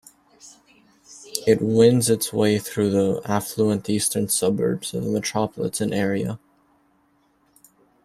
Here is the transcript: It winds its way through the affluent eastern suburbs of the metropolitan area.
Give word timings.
It 1.45 1.61
winds 1.61 2.09
its 2.09 2.33
way 2.33 2.57
through 2.57 2.89
the 2.89 3.21
affluent 3.25 3.87
eastern 3.87 4.29
suburbs 4.29 4.95
of 4.95 5.03
the 5.03 5.11
metropolitan 5.11 5.93
area. 5.93 6.39